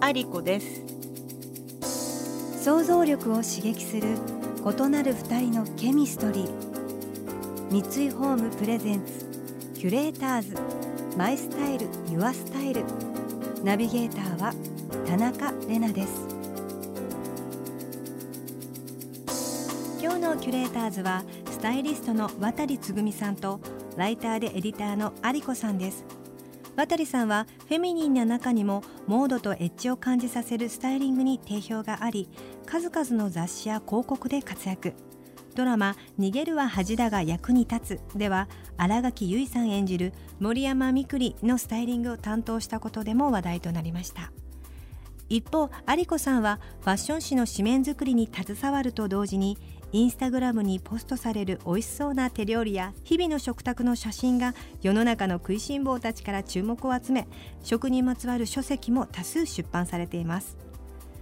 [0.00, 0.82] ありこです。
[2.62, 4.16] 想像力を刺激する
[4.64, 6.50] 異なる二人のケミストリー。
[7.70, 9.26] 三井ホームプレゼンツ
[9.74, 10.56] キュレーターズ。
[11.16, 12.84] マイスタイルユアスタイル。
[13.62, 14.54] ナビゲーターは
[15.06, 16.28] 田中れなです。
[20.02, 23.58] 今日のキュレーターズはスタイリストの渡つぐみさんと
[23.96, 26.04] ライターでエディターの有子さんです。
[26.76, 32.28] 渡さんはフェミニンな中にもモードとエッジを感じさせるスタイリングに定評があり
[32.66, 34.94] 数々の雑誌や広告で活躍。
[35.54, 44.32] ドラマ「逃げるは恥だが役に立つ」では新垣結衣さん演じる森山みくりのスタイリングを担当したことでも話題となりました。
[45.28, 49.56] 一方有子さんはファッション誌の紙面作りに携わると同時に
[49.94, 57.28] インスタグラムにポストされる美味しそうな手料理や日々の食卓の写真が世の中の食いしん坊たちから注目を集め
[57.62, 60.56] 食にまつわる書籍も多数出版されています。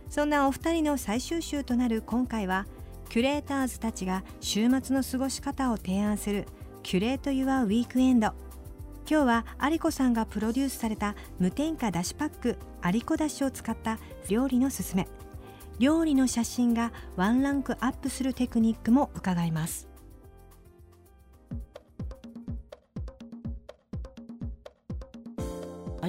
[0.08, 2.66] そんなお二人の最終週となる今回は
[3.10, 6.46] キュレーターズたちが週末の過ごし方を提案する
[6.82, 8.28] キュレート・ユア・ウィークエンド。
[9.06, 12.56] 今日は有子さんがプロデュースされた無添加だしパック
[12.90, 13.98] 有子だしを使った
[14.30, 15.06] 料理のすすめ。
[15.78, 19.88] 料理の写真がワンランクアップするテクニックも伺います。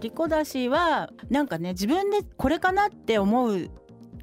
[0.02, 3.69] 有子だしはなんかね自分でこれかなって思う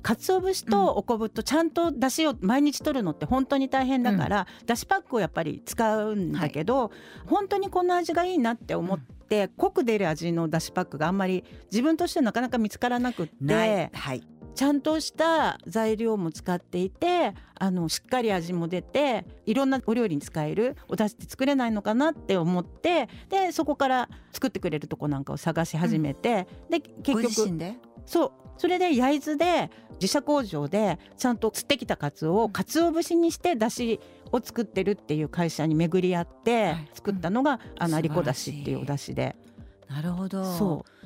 [0.03, 14.23] 鰹節とお昆布とちゃんとだしを毎日取るのって本当に大変だから、うん、だしパックをやっぱり使うんだけど、はい、本当にこの味がいいなって思って、うん、濃く出る味のだしパックがあんまり自分としてなかなか見つからなくって、はい、
[14.61, 27.33] ちゃんとした材料も使っていてあのしっかり味も出ていろんなお料理に使えるお出汁って作れないのかなって思ってでそこから作ってくれるとこなんかを探し始めて、うん、で結局
[28.05, 28.33] そう。
[28.59, 33.99] それで焼津で自社工場でちゃんと釣ってきたカツオを鰹節にしてだし
[34.31, 39.37] を作ってるっていう会社に巡り合って作ったのが、はい、あの有子だしっていうお出汁で。
[39.89, 40.45] なるほど。
[40.45, 41.00] そう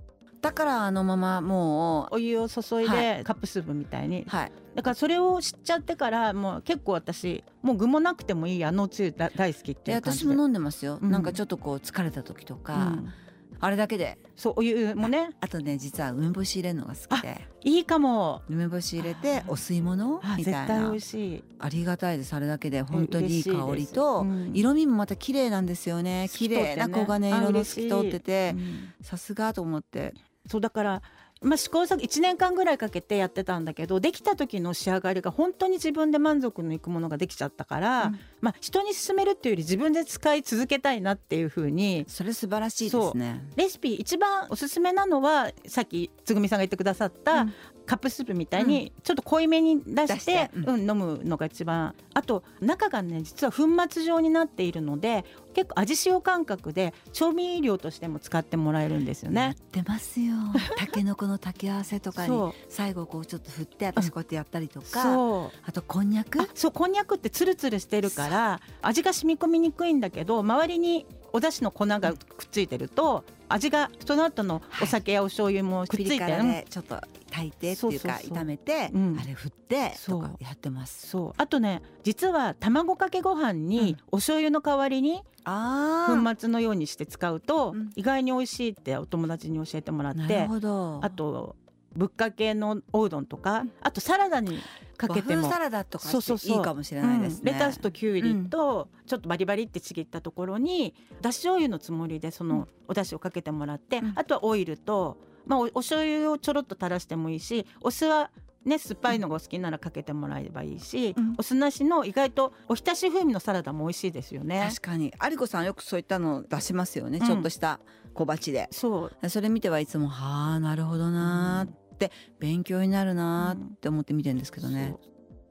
[0.44, 10.27] だからあのままもうお湯を注いでカップスープみたいに、はい、だからそれを知っちゃってからもう結構私もう具もなくてもいいあのつゆ大好きっていう感じで。
[10.27, 13.12] 私も飲んでますよ、うん、なんかちょっとこう疲れた時とか、うん、
[13.59, 14.19] あれだけで。
[14.37, 15.31] そうお湯もね。
[15.41, 17.47] あとね実は梅干し入れるのが好きで。
[17.62, 18.43] いいかも。
[18.49, 20.21] 梅干し入れてお吸い物？
[20.37, 20.61] みたいな。
[20.61, 21.44] 絶対美味しい。
[21.61, 22.82] ありがたいですあれだけで。
[22.82, 26.28] 本当にいい香りと、うん、色味もまた綺麗なんですよね。
[26.32, 28.56] 綺麗な黄金色の透き通ってて
[29.00, 30.15] さすがと思って
[30.47, 31.03] そうだから
[31.44, 43.44] まあ、試行錯誤1年間ぐらいかけてやってたんだけどできた時の仕上がりが本当に自分で満足のいくものができちゃったから、うん、まあ、人に勧めるっていうより自分で使い続けたいなっていうふうにそれ素晴らしいですね。
[43.56, 47.55] レシピ一番おすすめなのはさっきつぐみさんが言ってくださった、うん。
[47.84, 51.94] カップスープみたいにちょっと濃いめに出して,、うん飲むのが一番。
[52.15, 55.25] あと中がね実は粉末状になっているので
[55.55, 59.41] 結構味塩感覚で調味料としても使ってもらえるんですよね。
[59.41, 60.35] やってますよ。
[60.77, 66.39] たけのこの炊き合わせとかに最後こうちょっと振って私こうやってやったりとか、うん、あとこんにゃく？
[66.55, 77.01] そうこんにゃくってつるつるしてるから味が染み込みにくいんだけど周りにお出汁の粉がくっついてると味がその後のお酒やお醤油もくっついて、はい、ちょっと
[77.34, 81.09] 炊いてっていうか炒めて、うん、あれ振ってとかやってます。
[81.09, 81.33] そう。
[81.37, 91.56] あとね実は卵かけご飯にお醤油の代わりに粉末のようにして使うと意外に美味しいってお友達に教えてもらって、あと
[91.94, 94.61] ぶっかけのおうどんとかあとサラダに
[94.97, 96.12] かけてもサラダとかい
[96.53, 108.31] いかもしれないですね、レタスときゅうりとちょっとバリバリってちぎったところにだし醤油のつもりでそのお出汁をかけてもらって、あとはオイルとまあ、お醤油をちょろっと垂らしてもいいしお酢は
[108.64, 114.67] ね、酸っぱいのがお好きならかけてもらえばいいし、うん、お酢なしの意外とおひたし風味のサラダも美味しいですよね。
[114.70, 115.12] 確かに。
[115.23, 117.81] 有子さんよくそういったの出しますよね、うん、ちょっとした
[118.14, 118.69] 小鉢で。
[118.70, 119.29] そう。
[119.29, 124.97] それ見てはいつもはあなるほどなって勉強になるなって思って見てるんですけどね、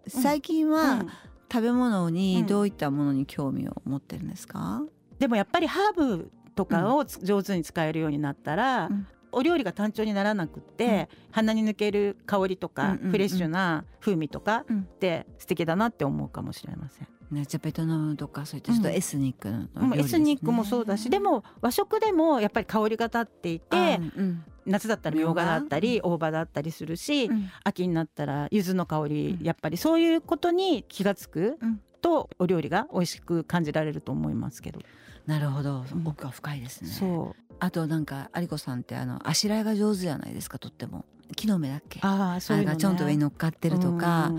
[0.05, 1.05] うん、最近は
[1.51, 4.81] 食べ物にどういったものに興味を持ってるんですか、
[5.19, 8.89] でもやっぱりハーブとかを上手に使えるようになったら、
[9.33, 17.07] お料理が単調にならなくて、うん、鼻に抜ける香りとか、フレッシュな風味とかって素敵だなって思うかもしれません。
[17.31, 31.59] ね、じゃベトナムとかそういったちょっとエスニックの、ね、エスニックもそうだしでも和食でもやっぱり香りが立っていて、うん、夏だったらみょうがだったり大葉だったりするし、うん、秋になったら柚子の香り、やっぱりそういうことに気が付く
[32.01, 34.81] とお料理が美味しく感じられると思いますけど。
[35.25, 35.85] なるほど。
[36.05, 36.89] 奥が深いですね。
[36.89, 41.05] そうあとなんか有子さんってあのあしらいが上手じゃないですかとっても。
[41.35, 41.99] 木の芽だっけ？
[42.03, 44.33] あそういうの、ね、ちょんと上に乗っかってるとか。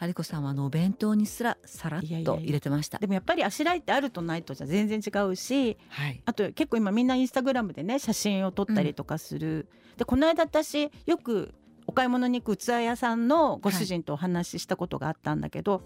[0.00, 2.98] 有子さんはあのお弁当にすらさらっと入れてました。
[2.98, 11.52] でもやっぱりあしらいってあるとないとじゃ全然違うし、はい、あと結構今みんなインスタグラムでね写真を撮ったりとかする、うん、でこの間私よく
[11.88, 15.82] お買い物に行く器屋さんのご主人とお話ししたことがあったんだけど、はい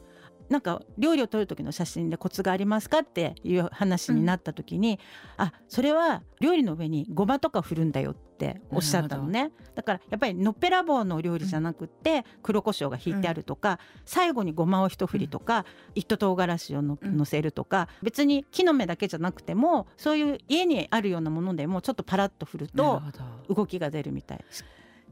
[0.48, 4.98] なんか料理を撮る時の写真でコツがありますかっていう話になった時に、
[5.38, 9.52] うん、あそれは料理の上にごまとか振るんだよっておっしゃったのね。
[9.74, 23.02] だからやっぱりのっぺらぼうの料理じゃなくって黒胡椒が引いてあるとか、うん、最後にごまを一振りとか、一斗唐辛子をののせるとか別に木の芽だけじゃなくてもそういう家にあるようなものでもちょっとパラッと振ると
[23.48, 24.44] 動きが出るみたい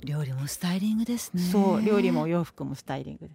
[0.04, 1.42] 料理もスタイリングですね。
[1.42, 3.34] そう料理もお洋服もスタイリングで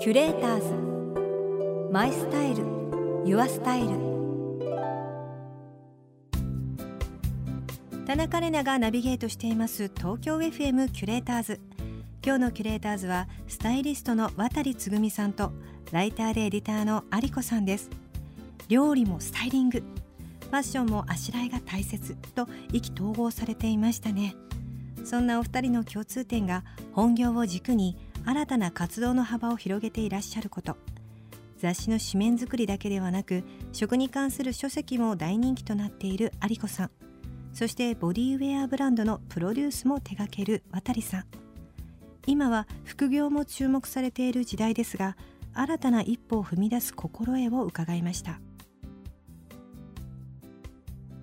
[0.00, 1.92] キュレーターズ。
[1.92, 2.64] マイスタイル。
[3.26, 3.88] ユアスタイル。
[8.06, 9.90] 田中れながナビゲートしています。
[9.94, 11.60] 東京 FM キュレーターズ。
[12.24, 15.52] 今日のキュレーターズはスタイリストの渡つぐみさんと
[15.92, 17.90] ライターでエディターの有子さんです。
[18.68, 19.80] 料理もスタイリング。
[19.80, 22.14] ファッションもあしらいが大切。
[22.34, 24.34] と意気投合されていましたね。
[25.04, 26.64] そんなお二人の共通点が
[26.94, 30.76] 本業を軸に新たな活動の幅を広げていらっしゃること。
[31.58, 36.90] 雑誌の紙面作りだけではなく食に関する書籍も大人気となっている有子さん。
[37.52, 41.24] そしてボディウェアブランドのプロデュースも手掛ける渡さん。
[42.26, 45.16] 今は副業も注目されている時代ですが
[45.52, 48.40] 新たな一歩を踏み出す心得を伺いました。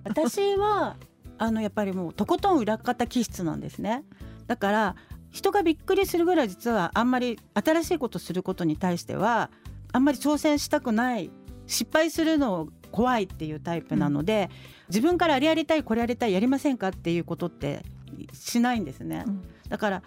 [0.04, 0.96] 私は
[1.38, 4.04] あのやっぱりもうとことん裏方気質なんですね。
[4.46, 4.96] だから
[5.30, 9.50] 人がびっくりするぐらい実はあんまり新しいことすることに対しては
[9.92, 11.30] あんまり挑戦したくない
[11.66, 14.58] 失敗するの怖いっていうタイプなので、うん、
[14.88, 17.84] 自分からあれやりたいこれやりたいやりませんかっていうことって
[18.32, 20.02] しないんですね、うん、だから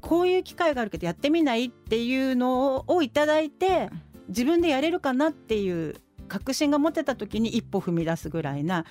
[0.00, 3.90] こういう機会があるけどやってみないっていうのをいただいて
[4.28, 5.96] 自分でやれるかなっていう
[6.28, 8.84] 確信が持てた時に一歩踏み出すぐらいな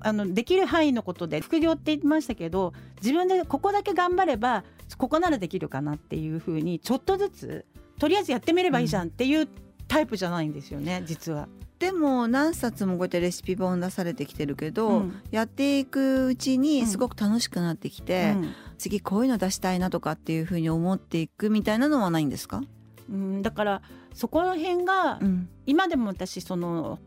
[0.00, 4.64] あのできる範囲のことで副業って言いましたけど自分でここだけ頑張れば
[4.96, 7.64] ここならできるかなっていうふうにちょっとずつ
[7.98, 9.48] とりあえずやってみればいいじゃんっていう
[9.88, 11.48] タイプじゃないんですよね実は。
[11.78, 22.62] でも何冊もこうやってレシピ本出されてきてるけど、うん、やっていくうちにすごく楽しくなってきて、うん、次こういうの出したいなとかっていうふうに思っていくみたいなのはないんですか？
[23.10, 23.82] うん、だから
[24.14, 27.00] そこら辺が、うん、今でも私その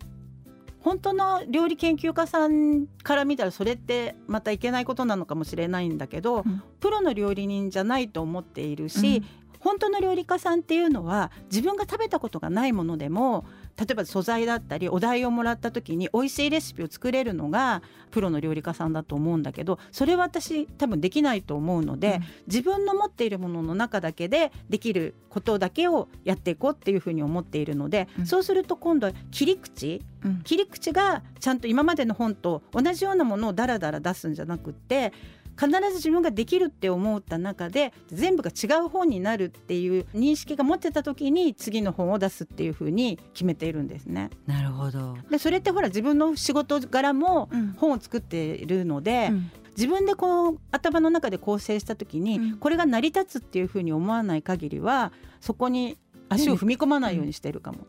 [0.85, 9.25] 本当の料理研究家さんから見たらそれってまたいけないことなのかもしれないんだけど、うん、プロの料理人じゃないと思っているし、うん、
[9.65, 13.45] 本当の料理家さんっていうのは自分が食べたことがないものでも
[13.77, 17.81] 例えば素材だったりお題をもらった時に美味しいレシピを作れるのが
[18.11, 35.11] プロの料理家さんだと思うんだけどそれは私多分できないと思うので、うん、自分の持っているものの中だけでできることだけをやっていこうっていうふうに思っているので、うん、そうすると今度は切り口、うん、切り口がちゃんと今までの本と同じようなものをダラダラ出すんじゃなくって
[35.59, 44.29] 必ず自分ができるって思った中で全部が違う本になるっていう認識が持ってた時に次の本を出すっていうふうに決めているんですね。
[44.45, 55.97] なるほどでそれってほら自分の仕事柄も本を作っているので、うん、自分でこう頭の中で構成した時に、これが成り立つっていうふうに思わない限りはそこに
[56.29, 57.79] 足を踏み込まないようにしてるかも。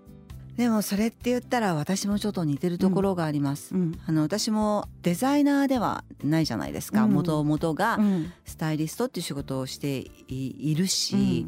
[0.56, 7.06] でもそれって言ったら私もちょっと似てるところがあります、うん、あの私もデザイナーではないじゃないですか。
[7.06, 7.98] もともとが
[8.44, 9.98] スタイリストっていう仕事をして
[10.28, 11.46] いるし、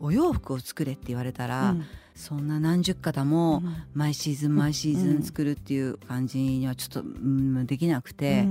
[0.00, 1.84] うん、お洋服を作れって言われたら、うん、
[2.14, 8.46] そんな何十型も毎シーズン毎シーズン作るっていう感じにはちょっと、うん、できなくて、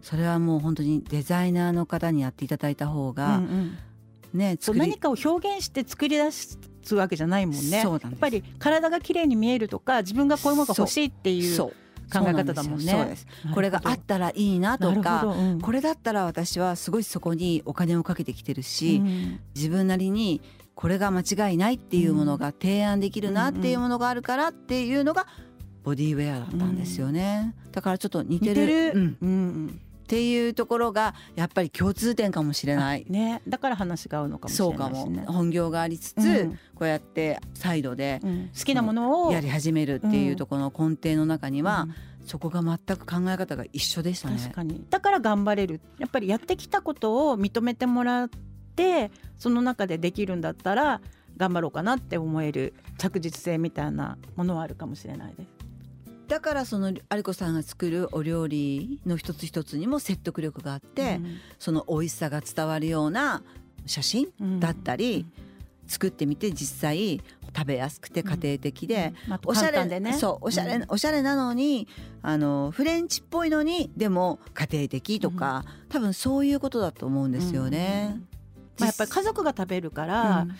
[0.00, 3.78] それはもう本当にデザイナーの方にやっていただいた方が、うんうん。
[4.32, 6.30] ね、何かを表現して作り出
[6.82, 7.78] すわけじゃないもんね。
[7.82, 11.72] やっぱり体が綺麗に見えるとか自分がこういうものが欲しいっていう考
[12.26, 13.16] え方だもんね。
[13.54, 20.42] これがあったらいいなとか、うん、これだったら私はすごいそこにお金をかけてきてるし、うん、自分なりに
[20.74, 25.26] これが間違いないっていうものが提案できるなっていうものがあるからっていうのが
[25.82, 27.54] ボディウェアだったんですよね。
[27.72, 28.92] だからちょっと似てる。
[28.94, 33.06] うん、うんっていうところがやっぱり共通点かもしれない。
[33.08, 35.32] ね、だから話が合うのかもしれない、ね、そうかも。
[35.32, 38.20] 本業がありつつ、うん、こうやってサイドで、
[38.58, 41.86] 好きなものをやり始めるっていうところの根底の中には、
[42.24, 44.38] そこが全く考え方が一緒でしたね。
[44.38, 44.84] 確かに。
[44.90, 45.80] だから頑張れる。
[46.00, 48.30] やっぱりやってきたことを認めてもらっ
[48.74, 51.00] てその中でできるんだったら
[51.36, 55.59] 頑張ろうかなって思える着実性みたいなものはあるかもしれないです。
[56.30, 63.42] だからその有子さんが作るお料理の一つ一つにも説得力があって、うん、その美味しさが伝わるような
[63.84, 64.28] 写真
[64.60, 65.26] だったり、
[65.82, 67.20] うん、作ってみて実際
[67.52, 69.30] 食べやすくて家庭的で、うん。
[69.30, 71.88] まあ、おしゃれでねそうおしゃれ、おしゃれなのに
[72.22, 78.20] あのフレンチっぽいのにでも家庭的とか、多分そういうことだと思うんですよね。
[78.80, 80.54] まあ、やっぱり家族が食べるから、うん、ま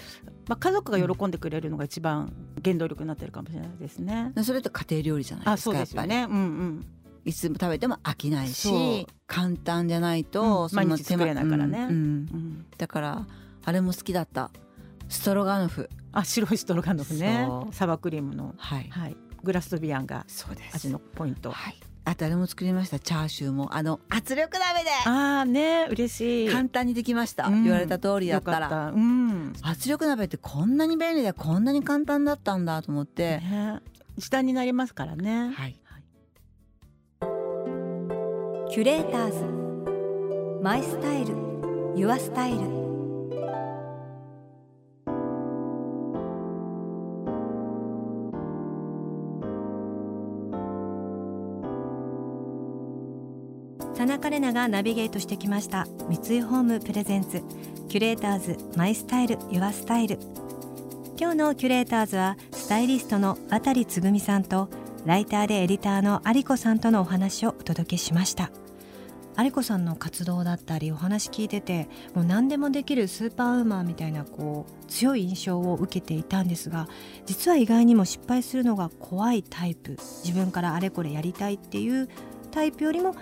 [0.50, 2.32] あ、家族が喜んでくれるのが一番
[2.64, 4.32] 原動力になってるかもしれないですね。
[4.42, 5.52] それって家庭料理じゃないですか。
[5.52, 6.26] あそうですよね。
[6.28, 6.86] うんうん。
[7.24, 13.26] いつも食べても飽きないし簡単じゃないと、うん、毎日作れないからね、うんうん、だから
[13.62, 14.50] あれも好きだった。
[15.08, 15.90] ストロガノフ。
[16.12, 17.46] あ白いストロガノフね。
[17.72, 20.24] サバクリームの、はい、はい、グラストビアンが
[20.72, 23.74] 味のポイント、はい、あとあれも作りましたチャーシューも。
[23.74, 24.90] あの圧力鍋で。
[25.06, 26.48] ああね嬉しい。
[26.48, 33.80] 簡単にできました、うん、言われた通りだったら、うん、圧力鍋ってこんなに便利でこんなに簡単だったんだと思って、ね、
[34.16, 35.50] 時短になりますからね。
[35.54, 35.76] はい、
[38.70, 41.34] Curators。My Style。Your
[41.96, 42.79] Style
[54.00, 55.86] 田中れながナビゲートしてきました。
[56.08, 60.18] 三井ホーム presents。Curators My Style Your Style。
[61.20, 64.70] 今日の Curators はスタイリストの亘つぐみさんと
[65.04, 68.50] ライターでエディターの有子さんとのお話をお届けしました。
[69.38, 76.88] 有子さんの活動だったりお話聞いててもう何でもできるスーパーウーマンみたいなこう強い印象を受けていたんですが
[77.26, 79.98] 実は意外にも失敗するのが怖いタイプ。
[80.24, 82.08] 自分からあれこれやりたいっていう
[82.50, 83.14] タイプよりも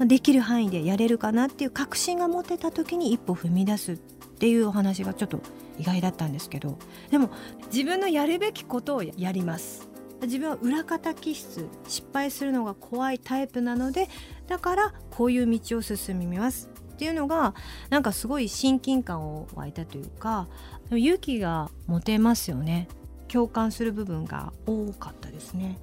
[0.00, 5.40] できる範囲でやれるかなっていう確信が持てた時に一歩踏み出すっていうお話がちょっと
[5.78, 6.78] 意外だったんですけど。
[7.10, 7.30] でも
[7.72, 9.88] 自分のやるべきことをやります。
[10.22, 14.08] 自分は裏方気質失敗するのが怖いタイプなので
[14.46, 17.54] だからこういう道を進みますっていうのが
[17.90, 20.46] なんかすごい親近感を湧いたというか
[20.90, 22.86] 勇気が持てますよね。
[23.26, 25.78] 共感する部分が多かったですね。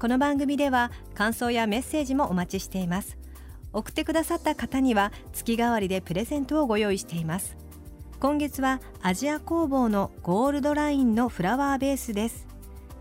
[0.00, 3.18] この番組では感想やメッセージもお待ちしています。
[3.72, 7.56] 送ってくださった方には月替わりでプレゼントをご用意しています。
[8.20, 12.46] 今月はアジア工房のゴールドラインのフラワーベースです。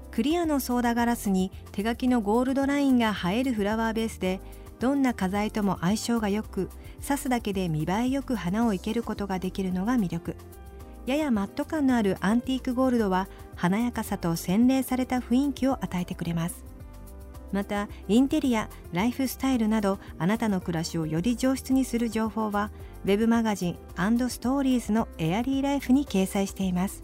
[0.09, 4.39] クリアのソーダガラスに手書きのゴールドラインが映えるフラワーベースで
[4.79, 6.71] どんな花材とも相性が良く
[7.07, 10.35] 刺すだけで見栄えよく花を生けることができるのが魅力。
[11.05, 16.66] ややマット感のあるアンティークゴールドは華やかさと洗練された雰囲気を与えてくれます。
[17.51, 22.71] またインテリアライフスタイルなどあなたの暮らしをより上質にする情報は
[23.05, 23.77] web マガジン
[24.29, 27.03] ストーリーズのエアリーライフに掲載しています。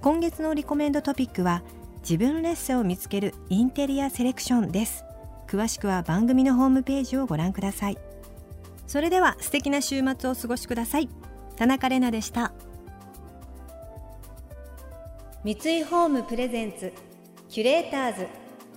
[0.00, 1.62] 今月のリコメンドトピックは
[2.00, 5.04] 自分らしさを見つけるインテリアセレクションです。
[5.46, 7.98] 詳しくは番組のホームページをご覧ください。
[8.86, 11.08] それでは素敵な週末をお過ごしください。
[11.56, 12.52] 田中れなでした。
[15.42, 16.92] 三井ホームプレゼンツ
[17.48, 18.43] キュレーターズ。